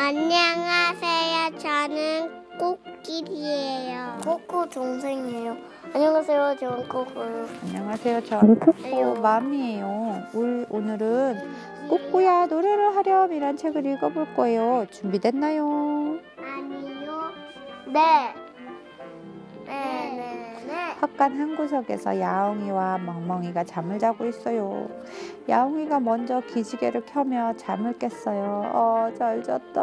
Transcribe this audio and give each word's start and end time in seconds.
안녕하세요. 0.00 1.58
저는 1.58 2.30
꽃길이에요. 2.56 4.18
꼬꼬 4.22 4.68
동생이에요. 4.68 5.56
안녕하세요. 5.92 6.56
저는 6.60 6.88
꼬꼬요. 6.88 7.48
안녕하세요. 7.64 8.22
저는 8.22 8.60
코코 8.60 9.16
맘이에요. 9.16 10.22
올, 10.34 10.66
오늘은 10.70 11.40
꼬꼬야 11.88 12.46
노래를 12.46 12.94
하렴이란 12.94 13.56
책을 13.56 13.84
읽어볼 13.86 14.36
거예요. 14.36 14.86
준비됐나요? 14.92 16.20
아니요. 16.38 17.32
네. 17.88 18.32
헛간 21.00 21.38
한 21.38 21.56
구석에서 21.56 22.18
야옹이와 22.18 22.98
멍멍이가 22.98 23.64
잠을 23.64 23.98
자고 23.98 24.26
있어요. 24.26 24.88
야옹이가 25.48 26.00
먼저 26.00 26.40
기지개를 26.40 27.04
켜며 27.06 27.54
잠을 27.56 27.96
깼어요. 27.98 28.70
어, 28.74 29.12
잘 29.16 29.42
잤다. 29.42 29.82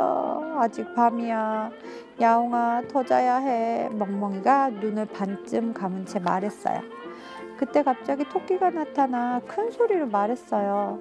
아직 0.57 0.93
밤이야. 0.93 1.71
야옹아, 2.19 2.83
더 2.91 3.03
자야 3.03 3.37
해. 3.37 3.89
멍멍이가 3.93 4.71
눈을 4.71 5.05
반쯤 5.05 5.73
감은 5.73 6.05
채 6.05 6.19
말했어요. 6.19 6.81
그때 7.57 7.83
갑자기 7.83 8.25
토끼가 8.25 8.69
나타나 8.71 9.39
큰 9.47 9.71
소리로 9.71 10.07
말했어요. 10.07 10.99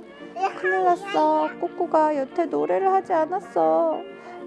큰일 0.60 0.84
났어. 0.84 1.48
꼬꼬가 1.60 2.16
여태 2.16 2.46
노래를 2.46 2.92
하지 2.92 3.12
않았어. 3.12 3.98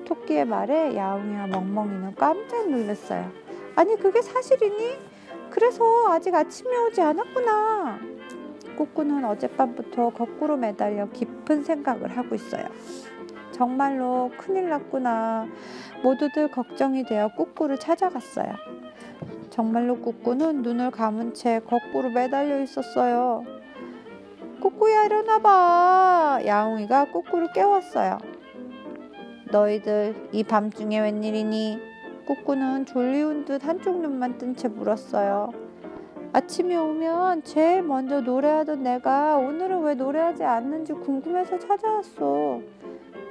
토끼의 0.06 0.46
말에 0.46 0.96
야옹이와 0.96 1.48
멍멍이는 1.48 2.16
깜짝 2.16 2.70
놀랐어요. 2.70 3.30
아니, 3.76 3.98
그게 3.98 4.22
사실이니? 4.22 5.17
그래서 5.50 5.84
아직 6.10 6.34
아침이 6.34 6.70
오지 6.76 7.02
않았구나. 7.02 8.00
꼬꾸는 8.78 9.26
어젯밤부터 9.26 10.12
거꾸로 10.12 10.56
매달려 10.56 11.10
깊은 11.10 11.64
생각을 11.64 12.16
하고 12.16 12.36
있어요. 12.36 12.66
정말로 13.52 14.32
큰일 14.38 14.70
났구나. 14.70 15.48
모두들 16.04 16.52
걱정이 16.52 17.04
되어 17.06 17.30
꾸꾸를 17.36 17.80
찾아갔어요. 17.80 18.54
정말로 19.50 20.00
꾸꾸는 20.00 20.62
눈을 20.62 20.92
감은 20.92 21.34
채 21.34 21.60
거꾸로 21.62 22.10
매달려 22.10 22.62
있었어요. 22.62 23.44
꾸꾸야 24.62 25.06
일어나봐. 25.06 26.42
야옹이가 26.46 27.12
꾸꾸를 27.12 27.52
깨웠어요. 27.54 28.20
너희들 29.50 30.30
이 30.32 30.44
밤중에 30.44 31.00
웬일이니? 31.00 31.97
꾸꾸는 32.28 32.86
졸리운 32.86 33.46
듯 33.46 33.66
한쪽 33.66 34.02
눈만 34.02 34.38
뜬 34.38 34.54
채 34.54 34.68
물었어요. 34.68 35.50
아침이 36.34 36.76
오면 36.76 37.44
제일 37.44 37.82
먼저 37.82 38.20
노래하던 38.20 38.84
내가 38.84 39.38
오늘은 39.38 39.82
왜 39.84 39.96
노래하지 39.96 40.44
않는지 40.44 40.92
궁금해서 40.92 41.58
찾아왔어. 41.58 42.60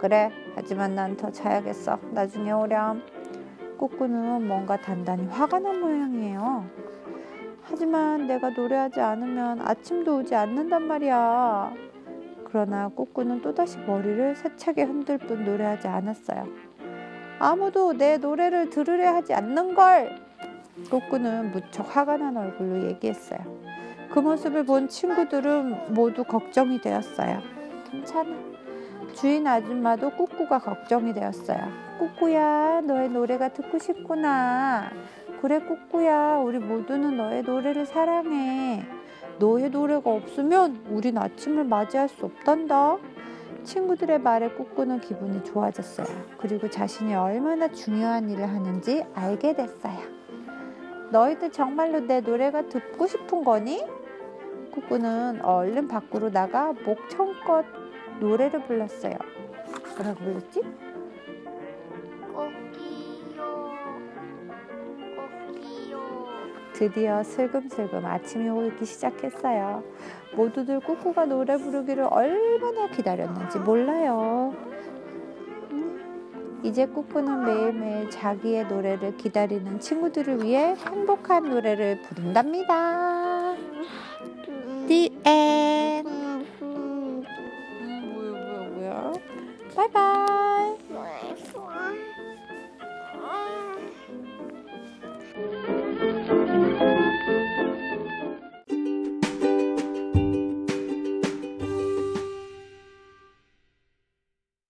그래, 0.00 0.30
하지만 0.54 0.94
난 0.94 1.14
더 1.16 1.30
자야겠어. 1.30 1.98
나중에 2.12 2.52
오렴. 2.52 3.02
꾸꾸는 3.76 4.48
뭔가 4.48 4.78
단단히 4.78 5.26
화가 5.26 5.58
난 5.58 5.78
모양이에요. 5.78 6.64
하지만 7.64 8.26
내가 8.26 8.48
노래하지 8.48 9.00
않으면 9.00 9.60
아침도 9.60 10.18
오지 10.18 10.34
않는단 10.34 10.86
말이야. 10.86 11.72
그러나 12.44 12.88
꾸꾸는 12.88 13.42
또다시 13.42 13.76
머리를 13.80 14.36
세차게 14.36 14.84
흔들 14.84 15.18
뿐 15.18 15.44
노래하지 15.44 15.86
않았어요. 15.88 16.46
아무도 17.38 17.92
내 17.92 18.16
노래를 18.16 18.70
들으려 18.70 19.14
하지 19.14 19.34
않는 19.34 19.74
걸! 19.74 20.24
꾸꾸는 20.90 21.52
무척 21.52 21.94
화가 21.94 22.16
난 22.16 22.36
얼굴로 22.36 22.86
얘기했어요. 22.88 23.40
그 24.10 24.18
모습을 24.20 24.64
본 24.64 24.88
친구들은 24.88 25.94
모두 25.94 26.24
걱정이 26.24 26.80
되었어요. 26.80 27.40
괜찮아. 27.90 28.30
주인 29.14 29.46
아줌마도 29.46 30.10
꾸꾸가 30.10 30.58
걱정이 30.58 31.12
되었어요. 31.12 31.58
꾸꾸야, 31.98 32.82
너의 32.82 33.08
노래가 33.08 33.48
듣고 33.48 33.78
싶구나. 33.78 34.90
그래, 35.40 35.60
꾸꾸야, 35.60 36.36
우리 36.38 36.58
모두는 36.58 37.16
너의 37.16 37.42
노래를 37.42 37.86
사랑해. 37.86 38.84
너의 39.38 39.70
노래가 39.70 40.10
없으면 40.10 40.84
우린 40.90 41.18
아침을 41.18 41.64
맞이할 41.64 42.08
수 42.08 42.26
없단다. 42.26 42.98
친구들의 43.66 44.20
말에 44.20 44.48
꾸꾸는 44.50 45.00
기분이 45.00 45.42
좋아졌어요. 45.44 46.06
그리고 46.38 46.70
자신이 46.70 47.14
얼마나 47.14 47.68
중요한 47.68 48.30
일을 48.30 48.48
하는지 48.48 49.04
알게 49.12 49.54
됐어요. 49.54 49.98
너희들 51.10 51.50
정말로 51.52 52.00
내 52.00 52.20
노래가 52.20 52.68
듣고 52.68 53.06
싶은 53.06 53.44
거니? 53.44 53.84
꾸꾸는 54.72 55.44
얼른 55.44 55.88
밖으로 55.88 56.30
나가 56.30 56.72
목청껏 56.72 57.64
노래를 58.20 58.64
불렀어요. 58.66 59.14
뭐라고 59.96 60.20
불렀지? 60.20 60.62
꽃기 62.32 62.95
드디어 66.76 67.22
슬금슬금 67.22 68.04
아침이 68.04 68.50
오기 68.50 68.84
시작했어요. 68.84 69.82
모두들 70.34 70.80
꾸꾸가 70.80 71.24
노래 71.24 71.56
부르기를 71.56 72.06
얼마나 72.10 72.86
기다렸는지 72.88 73.58
몰라요. 73.60 74.54
음, 75.70 76.60
이제 76.62 76.86
꾸꾸는 76.86 77.44
매일매일 77.46 78.10
자기의 78.10 78.66
노래를 78.66 79.16
기다리는 79.16 79.80
친구들을 79.80 80.42
위해 80.44 80.74
행복한 80.74 81.48
노래를 81.48 82.02
부른답니다. 82.02 83.54
The 84.86 85.10
end. 85.26 86.15